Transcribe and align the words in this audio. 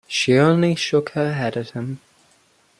She 0.07 0.35
only 0.35 0.73
shook 0.73 1.09
her 1.11 1.33
head 1.33 1.55
at 1.55 1.69
him. 1.73 1.99